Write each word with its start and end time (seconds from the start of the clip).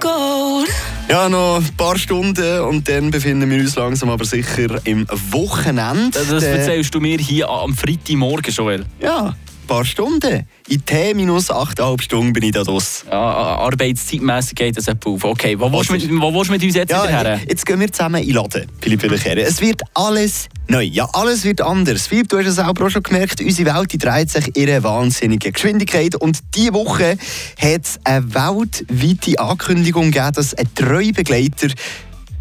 gold. 0.00 0.68
Ja, 1.08 1.28
noch 1.28 1.58
ein 1.58 1.76
paar 1.76 1.98
Stunden 1.98 2.60
und 2.60 2.88
dann 2.88 3.10
befinden 3.10 3.48
wir 3.48 3.60
uns 3.60 3.76
langsam 3.76 4.10
aber 4.10 4.24
sicher 4.24 4.80
im 4.84 5.06
Wochenende. 5.30 6.18
Das 6.28 6.42
erzählst 6.42 6.94
du 6.94 7.00
mir 7.00 7.18
hier 7.18 7.48
am 7.48 7.74
Freitagmorgen, 7.74 8.52
Joel. 8.52 8.84
Ja, 9.00 9.34
paar 9.66 9.84
Stunden. 9.84 10.46
In 10.68 10.84
T 10.84 11.14
minus 11.14 11.50
8,5 11.50 12.02
Stunden 12.02 12.32
bin 12.32 12.42
ich 12.44 12.52
da 12.52 12.62
draus. 12.64 13.04
Ja, 13.10 13.16
arbeitszeitmässig 13.18 14.54
geht 14.54 14.76
das 14.76 14.88
auf. 14.88 14.96
Okay, 15.24 15.58
wo 15.58 15.70
willst 15.72 15.90
du 15.90 15.92
mit, 15.94 16.08
wo 16.20 16.32
willst 16.32 16.48
du 16.48 16.52
mit 16.52 16.62
uns 16.62 16.74
jetzt 16.74 16.90
Ja, 16.90 17.06
her? 17.06 17.40
jetzt 17.48 17.64
gehen 17.66 17.78
wir 17.80 17.92
zusammen 17.92 18.22
in 18.22 18.28
den 18.28 18.36
Laden, 18.36 18.66
Philipp 18.80 19.02
Wiederkehren. 19.02 19.38
Es 19.38 19.60
wird 19.60 19.82
alles 19.94 20.48
neu. 20.68 20.82
Ja, 20.82 21.08
alles 21.12 21.44
wird 21.44 21.60
anders. 21.60 22.06
Philipp, 22.06 22.28
du 22.28 22.38
hast 22.38 22.46
es 22.46 22.58
auch 22.58 22.74
schon 22.90 23.02
gemerkt, 23.02 23.40
unsere 23.40 23.74
Welt 23.74 23.92
die 23.92 23.98
dreht 23.98 24.30
sich 24.30 24.56
in 24.56 24.68
einer 24.68 24.82
wahnsinnigen 24.82 25.52
Geschwindigkeit. 25.52 26.14
Und 26.16 26.38
diese 26.54 26.74
Woche 26.74 27.16
hat 27.60 27.80
es 27.84 27.98
eine 28.04 28.34
weltweite 28.34 29.38
Ankündigung 29.38 30.10
gegeben, 30.10 30.32
dass 30.34 30.54
ein 30.54 30.68
treuer 30.74 31.12
Begleiter 31.12 31.68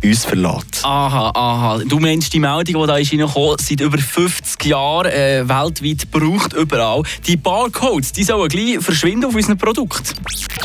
uns 0.04 0.26
verlässt. 0.26 0.84
Aha, 0.84 1.32
aha. 1.34 1.82
Du 1.86 2.00
meinst 2.00 2.34
die 2.34 2.40
Meldung, 2.40 2.82
die 2.82 2.88
da 2.88 2.98
ist 2.98 3.12
reingekommen, 3.12 3.58
seit 3.60 3.82
über 3.82 3.98
50 3.98 4.66
Jahren 4.66 5.08
äh, 5.08 5.48
weltweit 5.48 6.12
gebraucht, 6.12 6.54
überall. 6.54 7.04
Die 7.26 7.38
Barcodes, 7.38 8.12
die 8.12 8.24
sollen 8.24 8.50
gleich 8.50 8.80
verschwinden 8.80 9.26
auf 9.26 9.36
unseren 9.36 9.58
Produkt. 9.58 10.14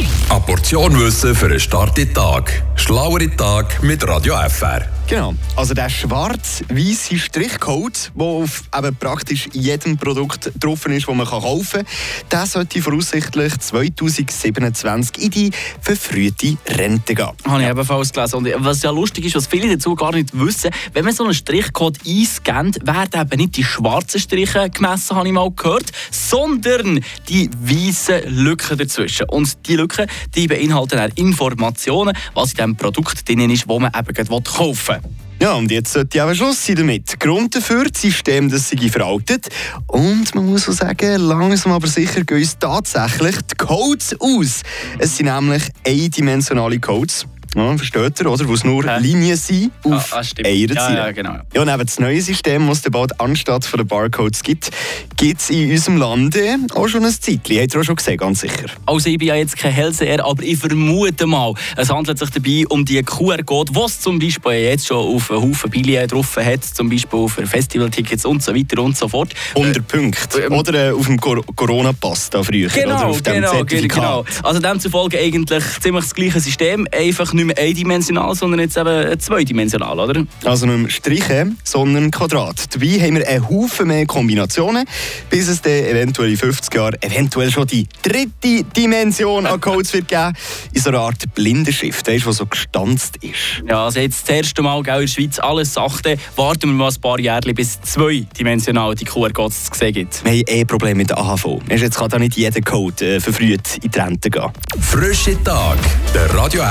Eine 0.01 0.41
Portion 0.41 0.99
Wissen 0.99 1.35
für 1.35 1.47
einen 1.47 1.61
starken 1.61 2.13
Tag. 2.15 2.63
Schlauere 2.77 3.29
Tag 3.37 3.83
mit 3.83 4.07
Radio 4.09 4.35
FR. 4.49 4.89
Genau. 5.11 5.35
Also 5.57 5.75
der 5.75 5.91
schwarz-weiße 5.91 7.19
Strichcode, 7.19 8.13
der 8.15 8.27
auf 8.27 8.63
eben 8.79 8.95
praktisch 8.95 9.49
jedem 9.53 9.99
Produkt 9.99 10.53
drauf 10.59 10.87
ist, 10.87 11.09
das 11.09 11.15
man 11.15 11.27
kaufen 11.27 11.85
kann, 11.85 11.87
der 12.31 12.47
sollte 12.47 12.81
voraussichtlich 12.81 13.59
2027 13.59 15.19
in 15.21 15.31
die 15.31 15.51
verfrühte 15.81 16.57
Rente 16.69 17.17
gehen. 17.17 17.33
Habe 17.45 17.63
ich 17.63 17.69
ebenfalls 17.69 18.13
gelesen. 18.13 18.37
Und 18.37 18.49
was 18.59 18.83
ja 18.83 18.91
lustig 18.91 19.25
ist, 19.25 19.35
was 19.35 19.49
viele 19.49 19.69
dazu 19.69 19.97
gar 19.97 20.13
nicht 20.13 20.31
wissen, 20.33 20.71
wenn 20.93 21.05
man 21.05 21.13
so 21.13 21.25
einen 21.25 21.35
Strichcode 21.35 21.99
einscannt, 22.07 22.79
werden 22.87 23.21
eben 23.21 23.37
nicht 23.41 23.57
die 23.57 23.65
schwarzen 23.65 24.21
Striche 24.21 24.71
gemessen, 24.71 25.17
habe 25.17 25.27
ich 25.27 25.35
mal 25.35 25.51
gehört, 25.51 25.91
sondern 26.13 27.01
die 27.29 27.51
weißen 27.61 28.29
Lücken 28.29 28.79
dazwischen. 28.79 29.29
Und 29.29 29.67
die 29.67 29.75
Lücken 29.75 29.90
die 30.35 30.47
beinhalten 30.47 30.99
auch 30.99 31.17
Informationen, 31.17 32.17
was 32.35 32.51
in 32.51 32.57
diesem 32.57 32.77
Produkt 32.77 33.29
drin 33.29 33.51
ist, 33.51 33.69
das 33.69 33.79
man 33.79 33.93
eben 33.95 34.45
kaufen 34.45 34.97
will. 35.03 35.11
Ja, 35.43 35.55
und 35.55 35.71
jetzt 35.71 35.95
sollte 35.95 36.23
auch 36.23 36.35
Schluss 36.35 36.67
sein 36.67 36.77
damit. 36.77 37.19
Grund 37.19 37.57
dafür, 37.57 37.85
das 37.91 38.03
System, 38.03 38.51
das 38.51 38.69
sei 38.69 38.91
veraltet. 38.91 39.49
Und 39.87 40.35
man 40.35 40.45
muss 40.45 40.69
auch 40.69 40.73
sagen, 40.73 41.19
langsam 41.19 41.73
aber 41.73 41.87
sicher 41.87 42.25
gehen 42.25 42.39
uns 42.39 42.59
tatsächlich 42.59 43.37
die 43.51 43.55
Codes 43.57 44.15
aus. 44.21 44.61
Es 44.99 45.17
sind 45.17 45.27
nämlich 45.27 45.63
eindimensionale 45.87 46.79
Codes. 46.79 47.25
Ja, 47.57 47.77
versteht 47.77 48.21
ihr, 48.21 48.31
oder? 48.31 48.47
Wo 48.49 48.55
es 48.55 48.65
nur 48.65 48.85
Hä? 48.85 49.01
Linien 49.01 49.37
sind 49.37 49.73
auf 49.85 50.13
Ah, 50.13 50.21
ah, 50.21 50.45
einer 50.45 50.73
Ja, 50.75 50.95
ja, 50.95 51.13
genau. 51.13 51.37
Ja, 51.55 51.63
und 51.63 51.69
eben 51.69 51.85
das 51.87 51.99
neue 51.99 52.21
System, 52.21 52.67
das 52.69 52.79
es 52.85 52.91
bald 52.91 53.19
anstatt 53.21 53.65
von 53.65 53.79
den 53.79 53.87
Barcodes 53.87 54.43
gibt, 54.43 54.71
gibt 55.17 55.41
es 55.41 55.51
in 55.51 55.71
unserem 55.71 55.97
Lande 55.97 56.57
auch 56.75 56.89
schon 56.89 57.05
ein 57.05 57.11
Zeitchen. 57.13 57.59
Habt 57.61 57.75
ihr 57.75 57.81
auch 57.81 57.85
schon 57.85 57.97
gesehen, 57.97 58.17
ganz 58.17 58.41
sicher. 58.41 58.67
Also 58.87 59.09
ich 59.11 59.19
bin 59.19 59.29
ja 59.29 59.35
jetzt 59.35 59.57
kein 59.57 59.73
Hellseher, 59.73 60.25
aber 60.25 60.43
ich 60.43 60.59
vermute 60.59 61.27
mal, 61.27 61.55
es 61.77 61.91
handelt 61.91 62.19
sich 62.19 62.31
dabei 62.31 62.65
um 62.69 62.85
die 62.85 63.03
QR-Code, 63.03 63.73
die 63.73 63.81
es 63.81 64.01
zum 64.01 64.19
Beispiel 64.19 64.53
jetzt 64.53 64.87
schon 64.87 64.99
auf 65.17 65.31
einen 65.31 65.43
Haufen 65.43 65.71
Billionen 65.71 66.09
drauf 66.09 66.37
hat, 66.37 66.65
zum 66.65 66.89
Beispiel 66.89 67.19
auf 67.19 67.33
Festivaltickets 67.33 68.25
und 68.25 68.43
so 68.43 68.55
weiter 68.55 68.81
und 68.83 68.97
so 68.97 69.09
fort. 69.09 69.35
100 69.57 69.87
Punkte. 69.87 70.43
ähm, 70.43 70.53
Oder 70.53 70.91
äh, 70.91 70.93
auf 70.93 71.07
dem 71.07 71.19
Cor 71.21 71.45
Corona-Pass 71.57 72.31
da 72.31 72.43
früher. 72.43 72.67
oder 72.71 72.81
Genau, 72.83 73.03
auf 73.11 73.23
dem 73.23 73.35
genau, 73.35 73.51
Zertifikat. 73.53 73.97
genau. 73.97 74.25
Also 74.43 74.61
demzufolge 74.61 75.19
eigentlich 75.19 75.65
ziemlich 75.81 76.05
das 76.05 76.15
gleiche 76.15 76.41
System, 76.41 76.87
einfach 76.93 77.33
nicht 77.45 77.57
mehr 77.57 77.65
eindimensional, 77.65 78.35
sondern 78.35 78.61
jetzt 78.61 78.77
eben 78.77 79.19
zweidimensional, 79.19 79.99
oder? 79.99 80.25
Also 80.45 80.67
nicht 80.67 80.79
mehr 80.79 80.91
Striche, 80.91 81.53
sondern 81.65 82.11
Quadrat. 82.11 82.75
Dabei 82.75 83.01
haben 83.01 83.17
wir 83.17 83.29
einen 83.29 83.49
Haufen 83.49 83.89
mehr 83.89 84.07
Kombinationen, 84.07 84.85
bis 85.29 85.49
es 85.49 85.63
dann 85.63 85.73
eventuell 85.73 86.31
in 86.31 86.37
50 86.37 86.75
Jahren 86.75 86.97
eventuell 87.01 87.51
schon 87.51 87.67
die 87.67 87.87
dritte 88.03 88.65
Dimension 88.77 89.47
an 89.47 89.61
Codes 89.61 89.93
wird 89.93 90.09
geben. 90.09 90.33
In 90.73 90.81
so 90.81 90.91
einer 90.91 91.01
Art 91.01 91.35
Blindenschrift, 91.35 92.07
weißt, 92.07 92.27
die 92.27 92.33
so 92.33 92.47
gestanzt 92.47 93.17
ist. 93.23 93.63
Ja, 93.69 93.85
also 93.85 94.01
jetzt 94.01 94.29
das 94.29 94.37
erste 94.37 94.63
Mal 94.63 94.83
gell, 94.83 94.95
in 94.95 95.01
der 95.03 95.07
Schweiz 95.09 95.39
alles 95.39 95.75
sachte, 95.75 96.17
warten 96.37 96.69
wir 96.69 96.75
mal 96.75 96.91
ein 96.91 97.01
paar 97.01 97.19
Jahre, 97.19 97.55
bis 97.55 97.81
zweidimensional 97.81 98.95
die 98.95 99.05
QR-Codes 99.05 99.65
zu 99.65 99.79
sehen 99.79 99.93
gibt. 99.93 100.25
Wir 100.25 100.33
haben 100.33 100.43
eh 100.47 100.65
Probleme 100.65 100.97
mit 100.97 101.11
der 101.11 101.19
AHV. 101.19 101.61
Jetzt 101.69 101.97
kann 101.97 102.09
da 102.09 102.19
nicht 102.19 102.37
jeder 102.37 102.61
Code 102.61 103.17
äh, 103.17 103.21
verfrüht 103.21 103.79
in 103.83 103.91
die 103.91 103.99
Rente 103.99 104.31
gehen. 104.31 104.51
Frische 104.81 105.43
Tag. 105.43 105.79
Der 106.15 106.33
Radio 106.35 106.63